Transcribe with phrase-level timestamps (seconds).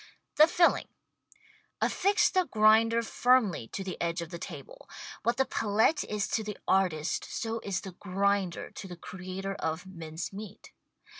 [0.37, 0.87] The Filling
[1.79, 4.89] Affix the grinder firmly to the edge of the table.
[5.21, 9.85] What the palette is to the artist so is the grinder to the creator of
[9.85, 10.71] mince meat.